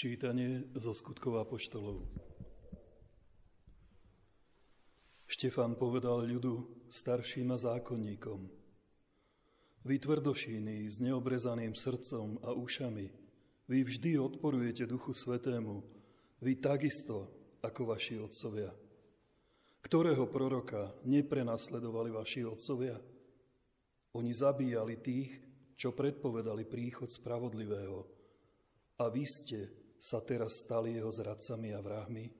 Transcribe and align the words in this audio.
Čítanie 0.00 0.64
zo 0.80 0.96
skutkov 0.96 1.44
apoštolov. 1.44 2.00
Štefan 5.28 5.76
povedal 5.76 6.24
ľudu, 6.24 6.88
starším 6.88 7.52
a 7.52 7.60
zákonníkom. 7.60 8.48
Vy 9.84 10.00
tvrdošíny 10.00 10.88
s 10.88 11.04
neobrezaným 11.04 11.76
srdcom 11.76 12.40
a 12.40 12.56
ušami, 12.56 13.12
vy 13.68 13.78
vždy 13.84 14.16
odporujete 14.16 14.88
Duchu 14.88 15.12
Svetému, 15.12 15.84
vy 16.40 16.56
takisto 16.56 17.28
ako 17.60 17.92
vaši 17.92 18.24
otcovia. 18.24 18.72
Ktorého 19.84 20.24
proroka 20.32 20.96
neprenasledovali 21.04 22.08
vaši 22.08 22.48
otcovia? 22.48 22.96
Oni 24.16 24.32
zabíjali 24.32 24.96
tých, 24.96 25.36
čo 25.76 25.92
predpovedali 25.92 26.64
príchod 26.64 27.12
spravodlivého. 27.12 28.08
A 28.96 29.12
vy 29.12 29.28
ste 29.28 29.79
sa 30.00 30.24
teraz 30.24 30.64
stali 30.64 30.96
jeho 30.96 31.12
zradcami 31.12 31.76
a 31.76 31.80
vrahmi? 31.84 32.32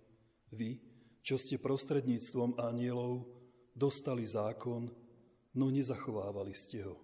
Vy, 0.51 0.81
čo 1.21 1.37
ste 1.37 1.61
prostredníctvom 1.61 2.57
anielov 2.57 3.29
dostali 3.77 4.25
zákon, 4.25 4.89
no 5.55 5.67
nezachovávali 5.69 6.57
ste 6.57 6.89
ho. 6.89 6.97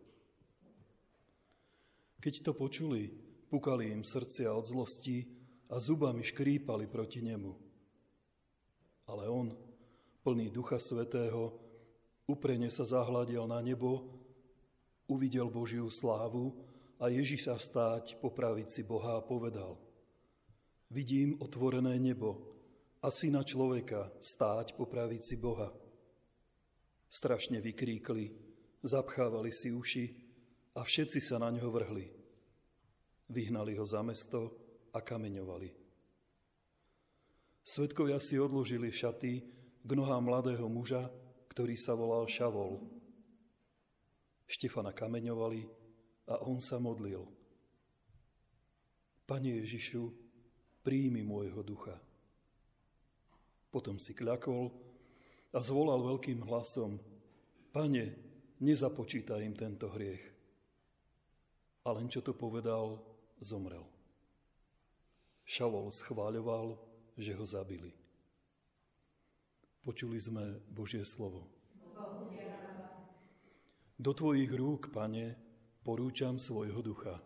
Keď 2.18 2.34
to 2.42 2.52
počuli, 2.56 3.12
pukali 3.52 3.92
im 3.92 4.02
srdcia 4.02 4.50
od 4.50 4.64
zlosti 4.64 5.28
a 5.68 5.76
zubami 5.76 6.24
škrípali 6.24 6.88
proti 6.88 7.20
nemu. 7.20 7.52
Ale 9.06 9.30
on, 9.30 9.54
plný 10.24 10.50
Ducha 10.50 10.80
Svetého, 10.80 11.54
uprene 12.26 12.72
sa 12.72 12.82
zahľadil 12.82 13.46
na 13.46 13.62
nebo, 13.62 14.10
uvidel 15.06 15.46
Božiu 15.46 15.86
slávu 15.86 16.56
a 16.98 17.12
Ježiša 17.12 17.54
stáť 17.60 18.18
po 18.18 18.32
pravici 18.32 18.82
Boha 18.82 19.20
a 19.20 19.22
povedal 19.22 19.85
Vidím 20.90 21.36
otvorené 21.42 21.98
nebo 21.98 22.54
a 23.02 23.10
syna 23.10 23.42
človeka 23.42 24.10
stáť 24.22 24.78
po 24.78 24.86
pravici 24.86 25.34
Boha. 25.34 25.74
Strašne 27.10 27.58
vykríkli, 27.62 28.34
zapchávali 28.82 29.50
si 29.50 29.74
uši 29.74 30.04
a 30.78 30.86
všetci 30.86 31.18
sa 31.18 31.42
na 31.42 31.50
ňo 31.50 31.70
vrhli. 31.70 32.06
Vyhnali 33.30 33.74
ho 33.74 33.86
za 33.86 34.02
mesto 34.06 34.54
a 34.94 35.02
kameňovali. 35.02 35.70
Svetkovia 37.66 38.22
si 38.22 38.38
odložili 38.38 38.94
šaty 38.94 39.32
k 39.82 39.90
nohám 39.90 40.22
mladého 40.22 40.70
muža, 40.70 41.10
ktorý 41.50 41.74
sa 41.74 41.98
volal 41.98 42.30
Šavol. 42.30 42.78
Štefana 44.46 44.94
kameňovali 44.94 45.66
a 46.30 46.46
on 46.46 46.62
sa 46.62 46.78
modlil. 46.78 47.26
Pane 49.26 49.58
Ježišu, 49.62 50.25
príjmi 50.86 51.26
môjho 51.26 51.66
ducha. 51.66 51.98
Potom 53.74 53.98
si 53.98 54.14
kľakol 54.14 54.70
a 55.50 55.58
zvolal 55.58 56.06
veľkým 56.06 56.46
hlasom, 56.46 57.02
Pane, 57.74 58.14
nezapočítaj 58.62 59.42
im 59.42 59.52
tento 59.58 59.90
hriech. 59.90 60.22
A 61.82 61.92
len 61.92 62.06
čo 62.06 62.22
to 62.22 62.32
povedal, 62.32 63.02
zomrel. 63.42 63.84
Šavol 65.44 65.90
schváľoval, 65.90 66.78
že 67.18 67.34
ho 67.34 67.44
zabili. 67.44 67.92
Počuli 69.84 70.16
sme 70.16 70.56
Božie 70.70 71.04
slovo. 71.04 71.44
Do 73.98 74.12
Tvojich 74.14 74.50
rúk, 74.54 74.88
Pane, 74.94 75.36
porúčam 75.84 76.40
svojho 76.40 76.80
ducha. 76.80 77.20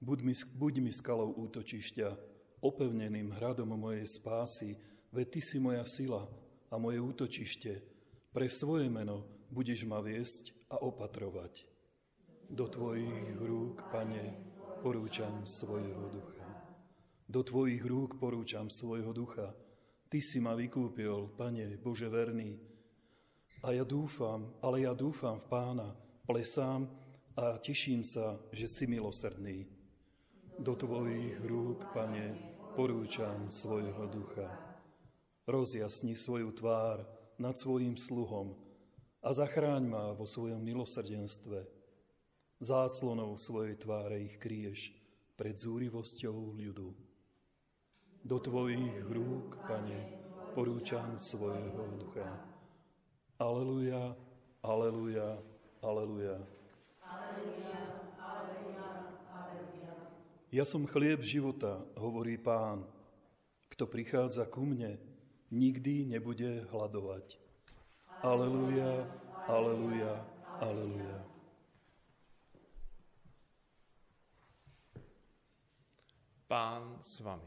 Buď 0.00 0.18
mi, 0.24 0.32
buď 0.32 0.74
mi 0.80 0.92
skalou 0.96 1.36
útočišťa, 1.36 2.08
opevneným 2.64 3.36
hradom 3.36 3.76
mojej 3.76 4.08
spásy, 4.08 4.80
veď 5.12 5.26
Ty 5.28 5.40
si 5.44 5.56
moja 5.60 5.84
sila 5.84 6.24
a 6.72 6.80
moje 6.80 7.04
útočište. 7.04 7.84
Pre 8.32 8.46
svoje 8.48 8.88
meno 8.88 9.28
budeš 9.52 9.84
ma 9.84 10.00
viesť 10.00 10.56
a 10.72 10.80
opatrovať. 10.80 11.68
Do 12.48 12.64
Tvojich 12.64 13.36
rúk, 13.44 13.84
Pane, 13.92 14.40
porúčam 14.80 15.44
svojho 15.44 16.08
ducha. 16.08 16.48
Do 17.28 17.44
Tvojich 17.44 17.84
rúk 17.84 18.16
porúčam 18.16 18.72
svojho 18.72 19.12
ducha. 19.12 19.52
Ty 20.08 20.18
si 20.24 20.40
ma 20.40 20.56
vykúpil, 20.56 21.36
Pane, 21.36 21.76
Bože 21.76 22.08
verný. 22.08 22.56
A 23.60 23.76
ja 23.76 23.84
dúfam, 23.84 24.48
ale 24.64 24.88
ja 24.88 24.96
dúfam 24.96 25.36
v 25.36 25.46
Pána, 25.52 25.92
plesám 26.24 26.88
a 27.36 27.60
teším 27.60 28.00
sa, 28.00 28.40
že 28.50 28.64
si 28.64 28.88
milosrdný. 28.88 29.79
Do 30.60 30.76
Tvojich 30.76 31.40
rúk, 31.40 31.88
Pane, 31.96 32.36
porúčam 32.76 33.48
svojho 33.48 34.04
ducha. 34.12 34.44
Rozjasni 35.48 36.12
svoju 36.12 36.52
tvár 36.52 37.08
nad 37.40 37.56
svojim 37.56 37.96
sluhom 37.96 38.52
a 39.24 39.32
zachráň 39.32 39.88
ma 39.88 40.12
vo 40.12 40.28
svojom 40.28 40.60
milosrdenstve. 40.60 41.64
Záclonou 42.60 43.40
svojej 43.40 43.80
tváre 43.80 44.20
ich 44.20 44.36
kríješ 44.36 44.92
pred 45.40 45.56
zúrivosťou 45.56 46.52
ľudu. 46.52 46.92
Do 48.20 48.36
Tvojich 48.36 49.00
rúk, 49.08 49.56
Pane, 49.64 50.12
porúčam 50.52 51.16
svojho 51.16 51.88
ducha. 51.96 52.36
Aleluja, 53.40 54.12
aleluja, 54.60 55.40
aleluja. 55.80 56.36
Aleluja. 57.00 57.79
Ja 60.50 60.66
som 60.66 60.82
chlieb 60.82 61.22
života, 61.22 61.78
hovorí 61.94 62.34
pán. 62.34 62.82
Kto 63.70 63.86
prichádza 63.86 64.50
ku 64.50 64.66
mne, 64.66 64.98
nikdy 65.54 66.02
nebude 66.02 66.66
hľadovať. 66.74 67.38
Aleluja, 68.26 69.06
aleluja, 69.46 70.26
aleluja. 70.58 71.18
Pán 76.50 76.98
s 76.98 77.22
vami. 77.22 77.46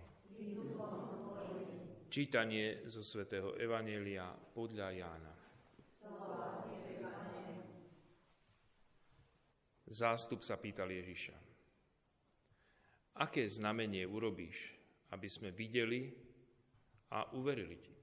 Čítanie 2.08 2.88
zo 2.88 3.03
svätého 3.03 3.52
Evanielia 3.59 4.31
podľa 4.56 4.88
Jána. 4.96 5.34
Zástup 9.91 10.40
sa 10.40 10.56
pýtal 10.56 10.88
Ježiša. 10.88 11.53
Aké 13.13 13.46
znamenie 13.46 14.09
urobíš, 14.09 14.74
aby 15.13 15.29
sme 15.29 15.53
videli 15.53 16.09
a 17.13 17.29
uverili 17.38 17.78
ti? 17.78 17.94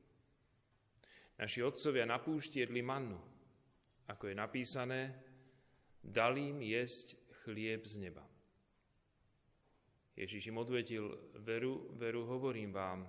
Naši 1.41 1.65
otcovia 1.67 2.07
na 2.07 2.21
púšti 2.23 2.63
jedli 2.63 2.85
mannu, 2.85 3.19
ako 4.07 4.31
je 4.31 4.35
napísané, 4.37 5.01
dal 5.99 6.37
im 6.39 6.63
jesť 6.63 7.17
chlieb 7.43 7.83
z 7.83 8.07
neba. 8.07 8.23
Ježiš 10.21 10.53
im 10.53 10.61
odvetil, 10.61 11.11
veru, 11.41 11.97
veru 11.97 12.29
hovorím 12.29 12.77
vám, 12.77 13.09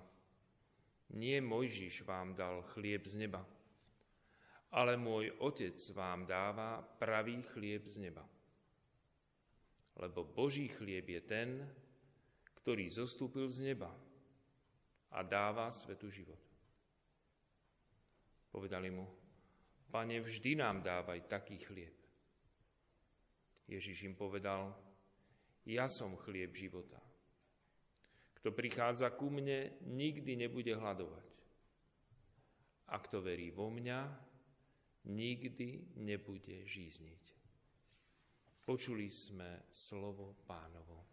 nie 1.11 1.43
Mojžiš 1.43 2.07
vám 2.07 2.31
dal 2.31 2.63
chlieb 2.71 3.03
z 3.03 3.27
neba, 3.27 3.43
ale 4.71 4.95
môj 4.95 5.35
Otec 5.43 5.75
vám 5.91 6.23
dáva 6.23 6.79
pravý 6.79 7.43
chlieb 7.51 7.83
z 7.83 8.07
neba. 8.07 8.23
Lebo 9.99 10.23
Boží 10.23 10.71
chlieb 10.71 11.03
je 11.03 11.21
ten, 11.21 11.49
ktorý 12.61 12.85
zostúpil 12.93 13.49
z 13.49 13.73
neba 13.73 13.89
a 15.11 15.19
dáva 15.25 15.73
svetu 15.73 16.07
život. 16.13 16.39
Povedali 18.53 18.93
mu, 18.93 19.05
Pane, 19.91 20.23
vždy 20.23 20.55
nám 20.55 20.79
dávaj 20.79 21.27
taký 21.27 21.59
chlieb. 21.59 21.91
Ježiš 23.67 24.07
im 24.07 24.15
povedal, 24.15 24.71
ja 25.67 25.91
som 25.91 26.15
chlieb 26.15 26.55
života. 26.55 26.99
Kto 28.39 28.55
prichádza 28.55 29.11
ku 29.13 29.27
mne, 29.27 29.75
nikdy 29.83 30.39
nebude 30.39 30.71
hľadovať. 30.71 31.27
A 32.91 32.95
kto 33.03 33.19
verí 33.19 33.51
vo 33.51 33.67
mňa, 33.67 33.99
nikdy 35.11 35.99
nebude 35.99 36.63
žízniť. 36.65 37.23
Počuli 38.63 39.11
sme 39.11 39.67
slovo 39.71 40.39
pánovo. 40.47 41.03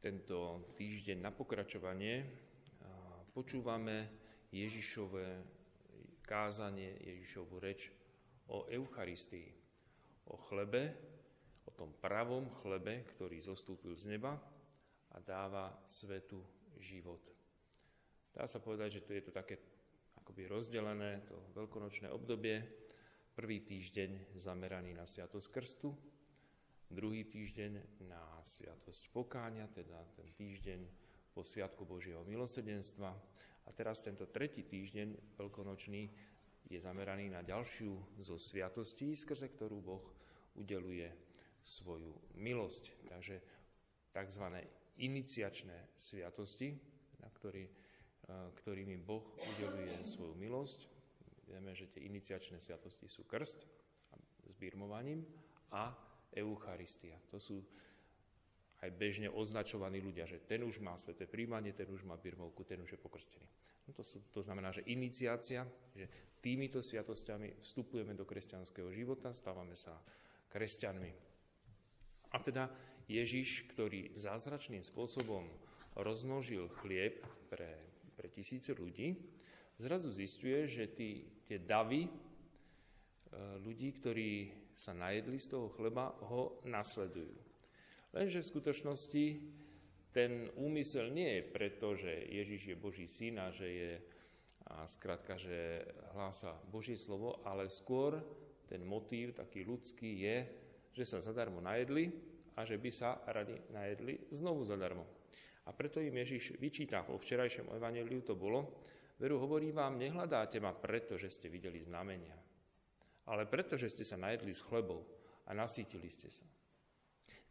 Tento 0.00 0.64
týždeň 0.80 1.20
na 1.20 1.28
pokračovanie 1.28 2.24
počúvame 3.36 4.08
Ježišové 4.48 5.44
kázanie, 6.24 6.96
Ježišovu 7.04 7.60
reč 7.60 7.92
o 8.48 8.64
Eucharistii, 8.72 9.52
o 10.32 10.40
chlebe, 10.48 10.96
o 11.68 11.70
tom 11.76 11.92
pravom 12.00 12.48
chlebe, 12.64 13.04
ktorý 13.12 13.44
zostúpil 13.44 13.92
z 14.00 14.16
neba 14.16 14.40
a 15.12 15.20
dáva 15.20 15.68
svetu 15.84 16.40
život. 16.80 17.20
Dá 18.32 18.48
sa 18.48 18.56
povedať, 18.56 18.96
že 18.96 19.04
to 19.04 19.12
je 19.12 19.22
to 19.28 19.36
také 19.36 19.60
akoby 20.16 20.48
rozdelené, 20.48 21.28
to 21.28 21.36
veľkonočné 21.52 22.08
obdobie. 22.08 22.64
Prvý 23.36 23.60
týždeň 23.68 24.32
zameraný 24.32 24.96
na 24.96 25.04
Sviatosť 25.04 25.48
Krstu, 25.52 25.92
druhý 26.90 27.22
týždeň 27.22 28.02
na 28.10 28.18
Sviatosť 28.42 29.14
Pokáňa, 29.14 29.70
teda 29.70 30.02
ten 30.18 30.26
týždeň 30.34 30.80
po 31.30 31.46
Sviatku 31.46 31.86
Božieho 31.86 32.26
milosedenstva. 32.26 33.14
A 33.64 33.70
teraz 33.70 34.02
tento 34.02 34.26
tretí 34.26 34.66
týždeň 34.66 35.38
veľkonočný 35.38 36.02
je 36.66 36.78
zameraný 36.82 37.30
na 37.30 37.46
ďalšiu 37.46 38.18
zo 38.18 38.36
sviatostí, 38.36 39.14
skrze 39.14 39.54
ktorú 39.54 39.78
Boh 39.78 40.04
udeluje 40.58 41.06
svoju 41.62 42.10
milosť. 42.34 42.90
Takže 43.06 43.36
tzv. 44.10 44.44
iniciačné 44.98 45.94
sviatosti, 45.94 46.74
na 47.22 47.30
ktorý, 47.30 47.70
e, 47.70 47.72
ktorými 48.58 48.98
Boh 48.98 49.22
udeluje 49.54 49.94
svoju 50.02 50.34
milosť. 50.34 50.90
Vieme, 51.46 51.70
že 51.78 51.86
tie 51.86 52.02
iniciačné 52.10 52.58
sviatosti 52.58 53.06
sú 53.06 53.22
krst 53.26 53.62
s 54.50 54.54
birmovaním 54.58 55.22
a 55.70 56.09
Eucharistia. 56.34 57.18
To 57.30 57.38
sú 57.38 57.62
aj 58.80 58.90
bežne 58.96 59.28
označovaní 59.28 60.00
ľudia, 60.00 60.24
že 60.24 60.40
ten 60.40 60.64
už 60.64 60.80
má 60.80 60.96
sveté 60.96 61.28
príjmanie, 61.28 61.76
ten 61.76 61.88
už 61.92 62.08
má 62.08 62.16
birmovku, 62.16 62.64
ten 62.64 62.80
už 62.80 62.96
je 62.96 63.00
pokrstený. 63.00 63.48
No 63.88 63.92
to, 63.92 64.00
sú, 64.00 64.24
to 64.32 64.40
znamená, 64.40 64.72
že 64.72 64.86
iniciácia, 64.88 65.68
že 65.92 66.08
týmito 66.40 66.80
sviatosťami 66.80 67.60
vstupujeme 67.60 68.16
do 68.16 68.24
kresťanského 68.24 68.88
života, 68.88 69.36
stávame 69.36 69.76
sa 69.76 69.98
kresťanmi. 70.48 71.12
A 72.30 72.36
teda 72.40 72.70
Ježiš, 73.10 73.68
ktorý 73.74 74.14
zázračným 74.14 74.86
spôsobom 74.86 75.44
rozmnožil 75.98 76.70
chlieb 76.80 77.20
pre, 77.50 77.74
pre 78.14 78.30
tisíce 78.30 78.70
ľudí, 78.72 79.18
zrazu 79.76 80.14
zistuje, 80.14 80.70
že 80.70 80.86
tí, 80.94 81.26
tie 81.44 81.58
davy 81.58 82.06
e, 82.06 82.10
ľudí, 83.66 83.98
ktorí 83.98 84.59
sa 84.74 84.96
najedli 84.96 85.38
z 85.38 85.56
toho 85.56 85.68
chleba, 85.74 86.14
ho 86.30 86.60
nasledujú. 86.66 87.34
Lenže 88.10 88.42
v 88.42 88.50
skutočnosti 88.50 89.24
ten 90.10 90.50
úmysel 90.58 91.14
nie 91.14 91.38
je 91.38 91.42
preto, 91.46 91.94
že 91.94 92.10
Ježiš 92.10 92.74
je 92.74 92.76
Boží 92.76 93.06
syn 93.06 93.38
a 93.38 93.54
že 93.54 93.68
je 93.70 93.92
a 94.70 94.86
skrátka, 94.86 95.34
že 95.34 95.82
hlása 96.14 96.54
Božie 96.70 96.94
slovo, 96.94 97.42
ale 97.42 97.66
skôr 97.66 98.22
ten 98.70 98.86
motív 98.86 99.34
taký 99.34 99.66
ľudský 99.66 100.22
je, 100.22 100.36
že 100.94 101.04
sa 101.06 101.18
zadarmo 101.18 101.58
najedli 101.58 102.06
a 102.54 102.62
že 102.62 102.78
by 102.78 102.90
sa 102.94 103.18
radi 103.26 103.58
najedli 103.74 104.30
znovu 104.30 104.62
zadarmo. 104.62 105.02
A 105.66 105.74
preto 105.74 105.98
im 105.98 106.14
Ježiš 106.14 106.54
vyčíta, 106.62 107.02
vo 107.02 107.18
včerajšom 107.18 107.74
evaneliu 107.74 108.22
to 108.22 108.38
bolo, 108.38 108.78
veru 109.18 109.42
hovorí 109.42 109.74
vám, 109.74 109.98
nehľadáte 109.98 110.62
ma 110.62 110.70
preto, 110.70 111.18
že 111.18 111.30
ste 111.30 111.50
videli 111.50 111.82
znamenia, 111.82 112.34
ale 113.30 113.46
preto, 113.46 113.78
že 113.78 113.86
ste 113.86 114.02
sa 114.02 114.18
najedli 114.18 114.50
s 114.50 114.66
chlebou 114.66 115.06
a 115.46 115.54
nasítili 115.54 116.10
ste 116.10 116.26
sa. 116.26 116.42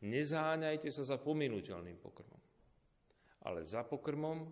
Nezáňajte 0.03 0.91
sa 0.91 1.03
za 1.03 1.15
pominuteľným 1.19 1.99
pokrmom, 2.03 2.43
ale 3.47 3.63
za 3.63 3.87
pokrmom, 3.87 4.47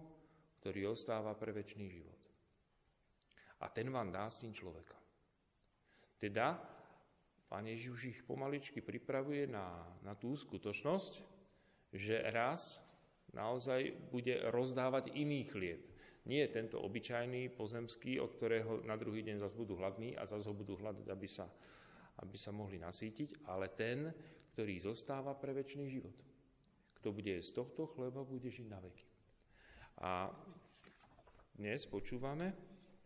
ktorý 0.59 0.95
ostáva 0.95 1.35
pre 1.35 1.51
väčší 1.51 1.87
život. 1.87 2.21
A 3.63 3.67
ten 3.71 3.91
vám 3.91 4.11
dá 4.11 4.27
syn 4.31 4.55
človeka. 4.55 4.95
Teda, 6.19 6.59
pán 7.47 7.67
Ježiš 7.67 7.99
ich 8.07 8.19
pomaličky 8.23 8.83
pripravuje 8.83 9.47
na, 9.47 9.83
na 10.03 10.13
tú 10.15 10.35
skutočnosť, 10.35 11.13
že 11.95 12.23
raz 12.31 12.83
naozaj 13.31 14.11
bude 14.11 14.35
rozdávať 14.51 15.15
iný 15.15 15.47
chlieb. 15.47 15.79
Nie 16.27 16.43
je 16.45 16.59
tento 16.59 16.83
obyčajný, 16.83 17.55
pozemský, 17.55 18.19
od 18.19 18.35
ktorého 18.35 18.83
na 18.83 18.99
druhý 18.99 19.23
deň 19.23 19.39
zase 19.39 19.55
budú 19.55 19.79
hladní 19.79 20.11
a 20.19 20.27
zase 20.27 20.51
ho 20.51 20.55
budú 20.55 20.75
hľadať, 20.75 21.07
aby 21.07 21.27
sa, 21.27 21.47
aby 22.19 22.35
sa 22.35 22.51
mohli 22.51 22.75
nasítiť, 22.75 23.47
ale 23.47 23.71
ten, 23.71 24.11
ktorý 24.51 24.75
zostáva 24.83 25.31
pre 25.39 25.55
väčší 25.55 25.87
život. 25.87 26.17
Kto 26.99 27.15
bude 27.15 27.39
z 27.39 27.51
tohto 27.55 27.87
chleba, 27.95 28.27
bude 28.27 28.51
žiť 28.51 28.67
na 28.67 28.79
veky. 28.83 29.07
A 30.03 30.27
dnes 31.55 31.87
počúvame, 31.87 32.51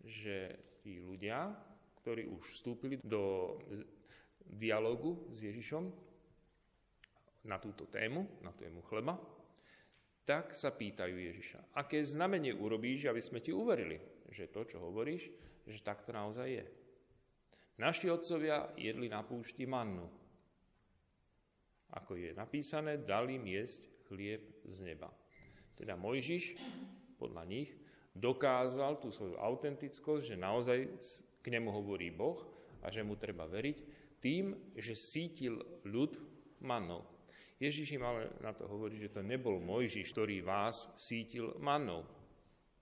že 0.02 0.58
tí 0.82 0.98
ľudia, 0.98 1.54
ktorí 2.02 2.26
už 2.26 2.58
vstúpili 2.58 2.98
do 3.06 3.54
dialogu 4.42 5.30
s 5.30 5.46
Ježišom 5.46 5.94
na 7.46 7.62
túto 7.62 7.86
tému, 7.86 8.26
na 8.42 8.50
tému 8.58 8.82
chleba, 8.90 9.22
tak 10.32 10.56
sa 10.56 10.72
pýtajú 10.72 11.12
Ježiša, 11.12 11.76
aké 11.76 12.00
znamenie 12.00 12.56
urobíš, 12.56 13.12
aby 13.12 13.20
sme 13.20 13.44
ti 13.44 13.52
uverili, 13.52 14.00
že 14.32 14.48
to, 14.48 14.64
čo 14.64 14.80
hovoríš, 14.80 15.28
že 15.68 15.84
tak 15.84 16.08
to 16.08 16.16
naozaj 16.16 16.48
je. 16.48 16.64
Naši 17.76 18.08
otcovia 18.08 18.72
jedli 18.80 19.12
na 19.12 19.28
púšti 19.28 19.68
mannu, 19.68 20.08
ako 21.92 22.16
je 22.16 22.32
napísané, 22.32 22.96
dali 23.04 23.36
jesť 23.44 23.92
chlieb 24.08 24.64
z 24.64 24.88
neba. 24.88 25.12
Teda 25.76 26.00
Mojžiš, 26.00 26.56
podľa 27.20 27.44
nich, 27.52 27.76
dokázal 28.16 29.04
tú 29.04 29.12
svoju 29.12 29.36
autentickosť, 29.36 30.32
že 30.32 30.40
naozaj 30.40 30.80
k 31.44 31.48
nemu 31.52 31.68
hovorí 31.76 32.08
Boh 32.08 32.40
a 32.80 32.88
že 32.88 33.04
mu 33.04 33.20
treba 33.20 33.52
veriť, 33.52 33.78
tým, 34.24 34.56
že 34.80 34.96
sítil 34.96 35.60
ľud 35.84 36.16
mannou. 36.64 37.04
Ježiš 37.62 37.94
im 37.94 38.02
ale 38.02 38.34
na 38.42 38.58
to 38.58 38.66
hovorí, 38.66 38.98
že 38.98 39.14
to 39.14 39.22
nebol 39.22 39.62
Mojžiš, 39.62 40.10
ktorý 40.18 40.42
vás 40.42 40.90
sítil 40.98 41.54
mannou. 41.62 42.02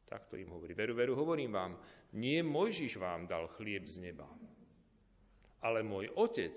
Tak 0.07 0.31
to 0.31 0.39
im 0.39 0.47
hovorí. 0.55 0.71
Veru, 0.71 0.95
veru, 0.95 1.19
hovorím 1.19 1.51
vám, 1.51 1.75
nie 2.15 2.39
Mojžiš 2.39 2.95
vám 2.95 3.27
dal 3.27 3.51
chlieb 3.59 3.83
z 3.83 3.99
neba, 3.99 4.25
ale 5.59 5.83
môj 5.83 6.07
otec 6.15 6.55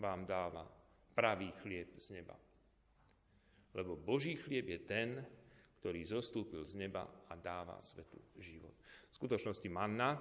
vám 0.00 0.24
dáva 0.24 0.64
pravý 1.12 1.52
chlieb 1.60 1.92
z 2.00 2.16
neba. 2.20 2.36
Lebo 3.76 4.00
Boží 4.00 4.40
chlieb 4.40 4.72
je 4.72 4.80
ten, 4.80 5.08
ktorý 5.80 6.00
zostúpil 6.08 6.64
z 6.64 6.80
neba 6.80 7.04
a 7.28 7.36
dáva 7.36 7.76
svetu 7.84 8.16
život. 8.40 8.72
V 9.12 9.14
skutočnosti 9.16 9.68
manna 9.68 10.16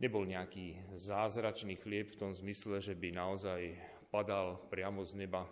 nebol 0.00 0.24
nejaký 0.24 0.96
zázračný 0.96 1.76
chlieb 1.76 2.08
v 2.08 2.18
tom 2.18 2.32
zmysle, 2.32 2.80
že 2.80 2.96
by 2.96 3.08
naozaj 3.12 3.60
padal 4.14 4.62
priamo 4.70 5.02
z 5.02 5.26
neba, 5.26 5.42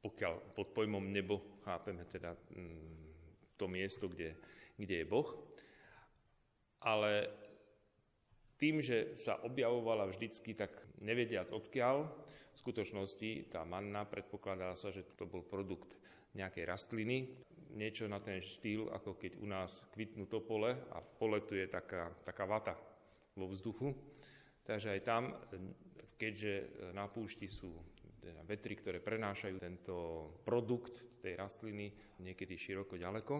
pokiaľ 0.00 0.56
pod 0.56 0.72
pojmom 0.72 1.04
nebo 1.12 1.60
chápeme 1.60 2.08
teda 2.08 2.32
mm, 2.32 3.60
to 3.60 3.68
miesto, 3.68 4.08
kde, 4.08 4.32
kde 4.80 5.04
je 5.04 5.06
Boh. 5.06 5.36
Ale 6.80 7.28
tým, 8.56 8.80
že 8.80 9.20
sa 9.20 9.36
objavovala 9.44 10.08
vždycky 10.08 10.56
tak 10.56 10.72
nevediac 11.04 11.52
odkiaľ, 11.52 12.08
v 12.56 12.56
skutočnosti 12.56 13.52
tá 13.52 13.68
manna 13.68 14.08
predpokladá 14.08 14.72
sa, 14.72 14.88
že 14.88 15.04
to 15.12 15.28
bol 15.28 15.44
produkt 15.44 15.92
nejakej 16.32 16.64
rastliny, 16.64 17.36
niečo 17.76 18.08
na 18.08 18.16
ten 18.16 18.40
štýl, 18.40 18.88
ako 18.96 19.20
keď 19.20 19.36
u 19.36 19.46
nás 19.46 19.84
kvitnú 19.92 20.24
topole 20.24 20.72
a 20.88 21.04
pole 21.04 21.44
tu 21.44 21.52
je 21.52 21.68
taká, 21.68 22.16
taká 22.24 22.48
vata 22.48 22.80
vo 23.36 23.44
vzduchu. 23.52 23.92
Takže 24.68 24.88
aj 24.92 25.00
tam, 25.00 25.32
keďže 26.20 26.92
na 26.92 27.08
púšti 27.08 27.48
sú 27.48 27.72
teda 28.20 28.44
vetry, 28.44 28.76
ktoré 28.76 29.00
prenášajú 29.00 29.56
tento 29.56 29.96
produkt 30.44 31.00
tej 31.24 31.40
rastliny 31.40 31.88
niekedy 32.20 32.60
široko 32.60 33.00
ďaleko, 33.00 33.34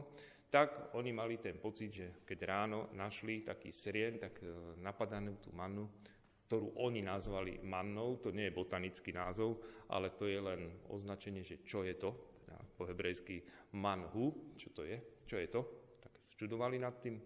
tak 0.48 0.96
oni 0.96 1.12
mali 1.12 1.36
ten 1.36 1.60
pocit, 1.60 1.92
že 1.92 2.06
keď 2.24 2.38
ráno 2.48 2.88
našli 2.96 3.44
taký 3.44 3.68
srien, 3.68 4.16
tak 4.16 4.40
e, 4.40 4.48
napadanú 4.80 5.36
tú 5.44 5.52
mannu, 5.52 5.84
ktorú 6.48 6.80
oni 6.80 7.04
nazvali 7.04 7.60
mannou, 7.60 8.16
to 8.16 8.32
nie 8.32 8.48
je 8.48 8.56
botanický 8.56 9.12
názov, 9.12 9.60
ale 9.92 10.16
to 10.16 10.24
je 10.24 10.40
len 10.40 10.72
označenie, 10.88 11.44
že 11.44 11.60
čo 11.68 11.84
je 11.84 11.92
to, 12.00 12.40
teda 12.48 12.56
po 12.80 12.88
hebrejsky 12.88 13.44
manhu, 13.76 14.56
čo 14.56 14.72
to 14.72 14.88
je, 14.88 14.96
čo 15.28 15.36
je 15.36 15.52
to, 15.52 15.60
tak 16.00 16.16
čudovali 16.40 16.80
nad 16.80 16.96
tým 16.96 17.20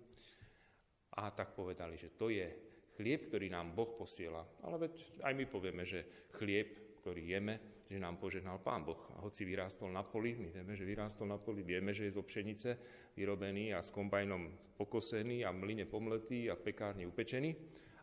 a 1.15 1.31
tak 1.31 1.55
povedali, 1.55 1.95
že 1.95 2.19
to 2.19 2.27
je 2.27 2.72
chlieb, 2.97 3.29
ktorý 3.29 3.49
nám 3.53 3.73
Boh 3.73 3.97
posiela. 3.97 4.45
Ale 4.65 4.89
veď 4.89 5.25
aj 5.25 5.33
my 5.33 5.45
povieme, 5.49 5.85
že 5.85 6.29
chlieb, 6.37 7.01
ktorý 7.03 7.35
jeme, 7.35 7.83
že 7.91 8.01
nám 8.01 8.17
požehnal 8.17 8.63
Pán 8.63 8.87
Boh. 8.87 9.11
A 9.17 9.21
hoci 9.21 9.45
vyrástol 9.45 9.93
na 9.93 10.01
poli, 10.07 10.33
my 10.39 10.49
vieme, 10.49 10.73
že 10.73 10.89
vyrástol 10.89 11.29
na 11.29 11.37
poli, 11.37 11.61
vieme, 11.61 11.93
že 11.93 12.09
je 12.09 12.17
z 12.17 12.21
obšenice 12.23 12.71
vyrobený 13.19 13.77
a 13.77 13.85
s 13.85 13.93
kombajnom 13.93 14.77
pokosený 14.81 15.45
a 15.45 15.53
mline 15.53 15.85
pomletý 15.85 16.49
a 16.49 16.57
v 16.57 16.65
pekárni 16.73 17.05
upečený. 17.05 17.53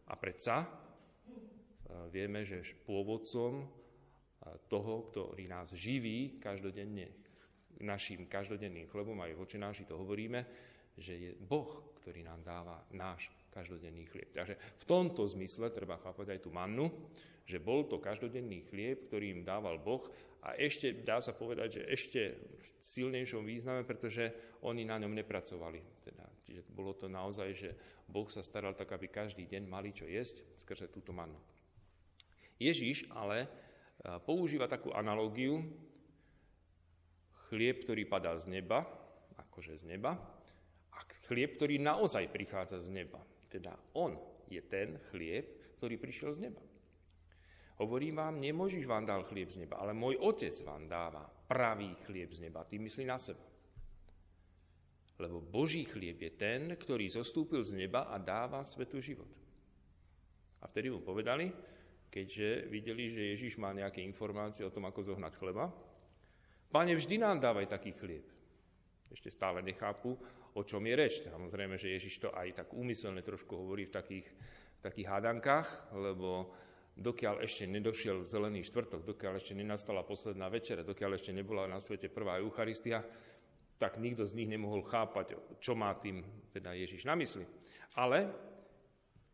A 0.09 0.13
predsa 0.13 0.61
e, 0.61 0.67
vieme, 2.13 2.45
že 2.45 2.61
pôvodcom 2.85 3.63
e, 3.63 3.65
toho, 4.69 5.09
ktorý 5.09 5.49
nás 5.49 5.73
živí 5.73 6.37
každodenne, 6.37 7.09
našim 7.81 8.29
každodenným 8.29 8.91
chlebom, 8.91 9.17
aj 9.23 9.33
v 9.33 9.41
očenáši 9.41 9.87
to 9.87 9.97
hovoríme, 9.97 10.45
že 10.99 11.13
je 11.15 11.31
Boh, 11.39 11.95
ktorý 12.03 12.27
nám 12.27 12.43
dáva 12.43 12.83
náš 12.91 13.31
každodenný 13.49 14.05
chlieb. 14.09 14.29
Takže 14.31 14.55
v 14.55 14.85
tomto 14.85 15.25
zmysle 15.25 15.73
treba 15.73 15.97
chápať 15.99 16.37
aj 16.37 16.39
tú 16.45 16.49
mannu, 16.53 16.89
že 17.49 17.57
bol 17.57 17.89
to 17.89 17.97
každodenný 17.97 18.69
chlieb, 18.69 19.09
ktorý 19.09 19.33
im 19.33 19.41
dával 19.41 19.81
Boh 19.81 20.05
a 20.45 20.53
ešte 20.55 20.93
dá 21.03 21.17
sa 21.19 21.33
povedať, 21.33 21.81
že 21.81 21.83
ešte 21.89 22.21
v 22.37 22.65
silnejšom 22.79 23.43
význame, 23.43 23.81
pretože 23.83 24.31
oni 24.61 24.85
na 24.85 25.01
ňom 25.01 25.11
nepracovali. 25.17 25.81
Teda, 26.05 26.29
čiže 26.45 26.61
bolo 26.69 26.93
to 26.93 27.09
naozaj, 27.09 27.49
že 27.57 27.73
Boh 28.05 28.29
sa 28.29 28.45
staral 28.45 28.77
tak, 28.77 28.93
aby 28.93 29.09
každý 29.09 29.49
deň 29.49 29.65
mali 29.65 29.91
čo 29.91 30.05
jesť 30.05 30.45
skrze 30.61 30.87
túto 30.93 31.09
mannu. 31.09 31.41
Ježíš 32.61 33.09
ale 33.11 33.49
používa 34.23 34.69
takú 34.69 34.93
analógiu, 34.93 35.65
chlieb, 37.49 37.81
ktorý 37.81 38.05
padá 38.05 38.37
z 38.37 38.45
neba, 38.45 38.85
akože 39.41 39.73
z 39.73 39.97
neba, 39.97 40.21
a 40.93 40.99
chlieb, 41.25 41.57
ktorý 41.57 41.81
naozaj 41.81 42.29
prichádza 42.29 42.77
z 42.77 42.93
neba. 42.93 43.19
Teda 43.49 43.73
on 43.97 44.15
je 44.47 44.61
ten 44.61 45.01
chlieb, 45.09 45.75
ktorý 45.77 45.97
prišiel 45.97 46.31
z 46.37 46.49
neba. 46.49 46.61
Hovorím 47.79 48.19
vám, 48.19 48.43
nemôžiš 48.43 48.83
vám 48.85 49.07
dal 49.07 49.23
chlieb 49.25 49.49
z 49.49 49.63
neba, 49.63 49.79
ale 49.79 49.95
môj 49.95 50.19
otec 50.19 50.51
vám 50.67 50.85
dáva 50.85 51.23
pravý 51.47 51.95
chlieb 52.07 52.29
z 52.29 52.45
neba. 52.45 52.67
Tým 52.67 52.85
myslí 52.85 53.03
na 53.07 53.17
seba. 53.17 53.41
Lebo 55.19 55.43
Boží 55.43 55.83
chlieb 55.87 56.19
je 56.19 56.31
ten, 56.35 56.75
ktorý 56.75 57.07
zostúpil 57.11 57.63
z 57.63 57.75
neba 57.75 58.07
a 58.07 58.19
dáva 58.19 58.63
svetu 58.63 58.99
život. 58.99 59.27
A 60.59 60.67
vtedy 60.67 60.91
mu 60.91 60.99
povedali, 60.99 61.51
keďže 62.11 62.67
videli, 62.67 63.11
že 63.11 63.31
Ježiš 63.35 63.59
má 63.59 63.71
nejaké 63.71 64.03
informácie 64.03 64.63
o 64.67 64.71
tom, 64.71 64.87
ako 64.87 65.15
zohnať 65.15 65.33
chleba, 65.39 65.71
Pane, 66.69 66.93
vždy 66.93 67.17
nám 67.17 67.41
dávaj 67.41 67.65
taký 67.65 67.97
chlieb. 67.97 68.21
Ešte 69.09 69.33
stále 69.33 69.65
nechápu, 69.65 70.13
o 70.53 70.61
čom 70.61 70.85
je 70.85 70.95
reč. 70.95 71.25
Samozrejme, 71.25 71.81
že 71.81 71.93
Ježiš 71.93 72.21
to 72.21 72.29
aj 72.29 72.65
tak 72.65 72.67
úmyselne 72.73 73.21
trošku 73.25 73.57
hovorí 73.57 73.89
v 73.89 73.93
takých, 73.93 74.27
v 74.77 74.81
takých 74.85 75.07
hádankách, 75.09 75.67
lebo 75.97 76.53
dokiaľ 76.99 77.41
ešte 77.41 77.65
nedošiel 77.65 78.21
zelený 78.21 78.67
štvrtok, 78.67 79.07
dokiaľ 79.07 79.39
ešte 79.39 79.55
nenastala 79.55 80.03
posledná 80.03 80.51
večera, 80.51 80.85
dokiaľ 80.85 81.17
ešte 81.17 81.31
nebola 81.33 81.65
na 81.65 81.79
svete 81.79 82.11
prvá 82.11 82.37
Eucharistia, 82.37 83.01
tak 83.79 83.95
nikto 83.95 84.27
z 84.27 84.35
nich 84.35 84.51
nemohol 84.51 84.83
chápať, 84.83 85.39
čo 85.63 85.71
má 85.73 85.95
tým 85.95 86.21
teda 86.51 86.75
Ježiš 86.75 87.07
na 87.07 87.15
mysli. 87.15 87.47
Ale 87.95 88.27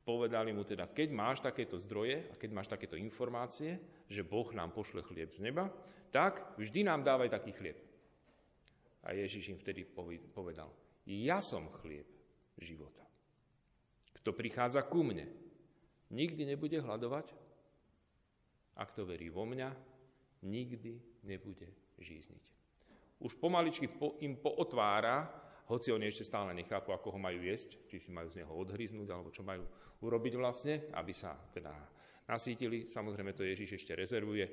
povedali 0.05 0.53
mu 0.53 0.62
teda, 0.62 0.86
keď 0.86 1.10
máš 1.10 1.41
takéto 1.41 1.82
zdroje 1.82 2.29
a 2.29 2.34
keď 2.38 2.50
máš 2.53 2.70
takéto 2.70 2.94
informácie, 2.94 3.82
že 4.05 4.22
Boh 4.22 4.46
nám 4.53 4.70
pošle 4.70 5.01
chlieb 5.01 5.34
z 5.34 5.41
neba, 5.41 5.74
tak 6.13 6.53
vždy 6.62 6.86
nám 6.86 7.01
dávaj 7.01 7.34
taký 7.34 7.51
chlieb. 7.58 7.82
A 9.05 9.13
Ježiš 9.13 9.53
im 9.53 9.59
vtedy 9.62 9.85
povedal, 10.33 10.74
ja 11.05 11.38
som 11.38 11.69
chlieb 11.81 12.09
života. 12.57 13.05
Kto 14.17 14.33
prichádza 14.33 14.81
ku 14.81 15.05
mne, 15.05 15.29
nikdy 16.09 16.50
nebude 16.50 16.81
hľadovať 16.81 17.29
a 18.75 18.81
kto 18.89 19.05
verí 19.05 19.29
vo 19.29 19.45
mňa, 19.45 19.69
nikdy 20.41 21.21
nebude 21.21 21.69
žízniť. 22.01 22.45
Už 23.21 23.38
pomaličky 23.38 23.88
po, 23.88 24.17
im 24.25 24.41
pootvára, 24.41 25.29
hoci 25.69 25.93
oni 25.93 26.09
ešte 26.09 26.27
stále 26.27 26.53
nechápu, 26.57 26.93
ako 26.93 27.15
ho 27.15 27.19
majú 27.21 27.41
jesť, 27.41 27.77
či 27.89 27.97
si 27.97 28.09
majú 28.09 28.29
z 28.29 28.41
neho 28.41 28.53
odhryznúť, 28.53 29.07
alebo 29.09 29.33
čo 29.33 29.41
majú 29.41 29.65
urobiť 30.01 30.33
vlastne, 30.38 30.89
aby 30.93 31.13
sa 31.15 31.38
teda 31.53 31.74
nasítili. 32.29 32.85
Samozrejme 32.89 33.33
to 33.33 33.45
Ježiš 33.45 33.81
ešte 33.81 33.93
rezervuje 33.97 34.45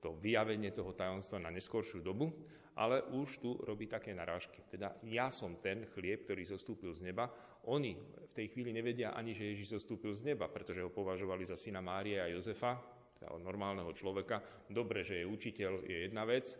to 0.00 0.16
vyjavenie 0.20 0.68
toho 0.68 0.92
tajomstva 0.92 1.40
na 1.40 1.48
neskoršiu 1.48 2.04
dobu, 2.04 2.28
ale 2.74 3.06
už 3.14 3.38
tu 3.38 3.50
robí 3.62 3.86
také 3.86 4.10
narážky. 4.10 4.62
Teda 4.66 4.98
ja 5.06 5.30
som 5.30 5.58
ten 5.62 5.86
chlieb, 5.94 6.26
ktorý 6.26 6.42
zostúpil 6.42 6.90
z 6.94 7.06
neba. 7.06 7.30
Oni 7.70 7.94
v 8.28 8.34
tej 8.34 8.50
chvíli 8.50 8.74
nevedia 8.74 9.14
ani, 9.14 9.32
že 9.32 9.54
Ježiš 9.54 9.78
zostúpil 9.80 10.12
z 10.12 10.34
neba, 10.34 10.50
pretože 10.50 10.82
ho 10.82 10.90
považovali 10.90 11.46
za 11.46 11.54
syna 11.54 11.80
Márie 11.80 12.18
a 12.18 12.28
Jozefa, 12.28 12.94
od 13.24 13.40
normálneho 13.40 13.88
človeka. 13.96 14.44
Dobre, 14.68 15.00
že 15.00 15.24
je 15.24 15.30
učiteľ, 15.30 15.72
je 15.88 15.96
jedna 16.04 16.28
vec. 16.28 16.52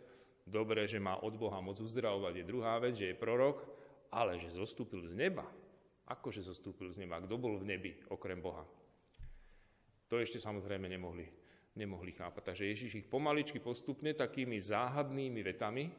Dobre, 0.44 0.88
že 0.88 0.96
má 0.96 1.20
od 1.20 1.36
Boha 1.36 1.60
moc 1.60 1.76
uzdravovať, 1.80 2.40
je 2.40 2.48
druhá 2.48 2.80
vec, 2.80 2.96
že 2.96 3.12
je 3.12 3.20
prorok. 3.20 3.64
Ale 4.14 4.38
že 4.40 4.48
zostúpil 4.48 5.04
z 5.04 5.12
neba. 5.18 5.44
Akože 6.08 6.44
zostúpil 6.44 6.92
z 6.92 7.04
neba? 7.04 7.20
Kto 7.20 7.36
bol 7.36 7.60
v 7.60 7.68
nebi, 7.68 7.92
okrem 8.12 8.40
Boha? 8.40 8.64
To 10.12 10.20
ešte 10.20 10.36
samozrejme 10.36 10.84
nemohli, 10.88 11.26
nemohli 11.74 12.14
chápať. 12.14 12.54
Takže 12.54 12.70
Ježiš 12.70 12.90
ich 13.02 13.06
pomaličky 13.06 13.58
postupne 13.58 14.14
takými 14.14 14.58
záhadnými 14.62 15.42
vetami, 15.42 15.90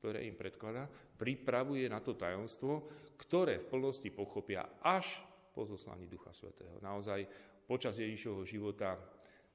ktoré 0.00 0.24
im 0.24 0.36
predkladá, 0.38 0.88
pripravuje 1.18 1.84
na 1.90 2.00
to 2.00 2.14
tajomstvo, 2.14 2.88
ktoré 3.18 3.60
v 3.60 3.68
plnosti 3.68 4.08
pochopia 4.14 4.64
až 4.80 5.20
po 5.52 5.66
zoslaní 5.66 6.06
Ducha 6.06 6.30
Svetého. 6.30 6.78
Naozaj 6.78 7.26
počas 7.66 7.98
Ježišovho 7.98 8.46
života 8.46 8.96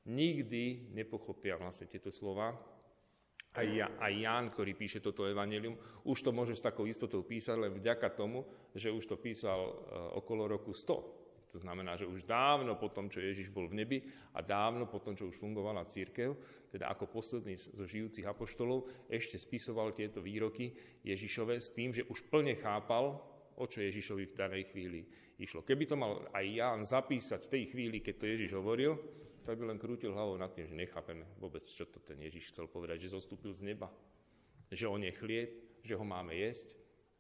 nikdy 0.06 0.92
nepochopia 0.92 1.56
vlastne 1.56 1.88
tieto 1.88 2.12
slova. 2.12 2.52
Aj, 3.54 3.70
ja, 3.70 3.88
aj 4.02 4.14
Ján, 4.18 4.46
ktorý 4.50 4.74
píše 4.74 5.00
toto 5.00 5.30
evanelium, 5.30 5.78
už 6.10 6.26
to 6.26 6.34
môže 6.34 6.58
s 6.58 6.66
takou 6.66 6.90
istotou 6.90 7.22
písať 7.22 7.56
len 7.56 7.72
vďaka 7.78 8.10
tomu, 8.12 8.44
že 8.74 8.90
už 8.90 9.06
to 9.06 9.16
písal 9.16 9.62
e, 9.62 9.74
okolo 10.18 10.50
roku 10.50 10.74
100. 10.74 11.23
To 11.54 11.62
znamená, 11.62 11.94
že 11.94 12.10
už 12.10 12.26
dávno 12.26 12.74
po 12.82 12.90
tom, 12.90 13.14
čo 13.14 13.22
Ježiš 13.22 13.54
bol 13.54 13.70
v 13.70 13.86
nebi 13.86 13.98
a 14.34 14.42
dávno 14.42 14.90
po 14.90 14.98
tom, 14.98 15.14
čo 15.14 15.30
už 15.30 15.38
fungovala 15.38 15.86
církev, 15.86 16.34
teda 16.74 16.90
ako 16.90 17.14
posledný 17.14 17.54
zo 17.54 17.86
žijúcich 17.86 18.26
apoštolov, 18.26 18.90
ešte 19.06 19.38
spisoval 19.38 19.94
tieto 19.94 20.18
výroky 20.18 20.74
Ježišove 21.06 21.54
s 21.62 21.70
tým, 21.78 21.94
že 21.94 22.10
už 22.10 22.26
plne 22.34 22.58
chápal, 22.58 23.22
o 23.54 23.66
čo 23.70 23.86
Ježišovi 23.86 24.34
v 24.34 24.38
danej 24.38 24.64
chvíli 24.74 25.06
išlo. 25.38 25.62
Keby 25.62 25.86
to 25.86 25.94
mal 25.94 26.26
aj 26.34 26.46
Ján 26.50 26.82
zapísať 26.82 27.46
v 27.46 27.52
tej 27.54 27.64
chvíli, 27.70 27.98
keď 28.02 28.16
to 28.18 28.26
Ježiš 28.26 28.52
hovoril, 28.58 28.98
tak 29.46 29.62
by 29.62 29.70
len 29.70 29.78
krútil 29.78 30.10
hlavou 30.10 30.34
nad 30.42 30.50
tým, 30.58 30.66
že 30.66 30.74
nechápeme 30.74 31.38
vôbec, 31.38 31.70
čo 31.70 31.86
to 31.86 32.02
ten 32.02 32.18
Ježiš 32.18 32.50
chcel 32.50 32.66
povedať, 32.66 33.06
že 33.06 33.14
zostúpil 33.14 33.54
z 33.54 33.62
neba, 33.70 33.94
že 34.74 34.90
on 34.90 35.06
je 35.06 35.14
chlieb, 35.14 35.54
že 35.86 35.94
ho 35.94 36.02
máme 36.02 36.34
jesť 36.34 36.74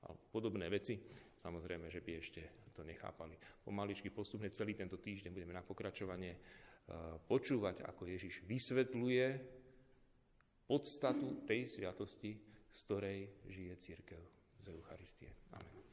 a 0.09 0.15
podobné 0.33 0.71
veci. 0.73 0.97
Samozrejme, 1.43 1.91
že 1.91 2.01
by 2.01 2.11
ešte 2.17 2.62
to 2.73 2.81
nechápali. 2.83 3.37
Pomaličky 3.61 4.09
postupne 4.09 4.49
celý 4.49 4.73
tento 4.73 4.97
týždeň 4.97 5.31
budeme 5.31 5.53
na 5.53 5.61
pokračovanie 5.61 6.33
e, 6.33 6.39
počúvať, 7.23 7.85
ako 7.85 8.09
Ježiš 8.09 8.41
vysvetľuje 8.43 9.25
podstatu 10.65 11.45
tej 11.45 11.69
sviatosti, 11.69 12.33
z 12.73 12.79
ktorej 12.89 13.19
žije 13.45 13.73
církev 13.77 14.21
z 14.57 14.65
Eucharistie. 14.73 15.29
Amen. 15.53 15.92